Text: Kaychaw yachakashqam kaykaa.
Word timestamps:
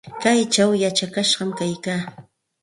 Kaychaw 0.21 0.71
yachakashqam 0.83 1.49
kaykaa. 1.59 2.01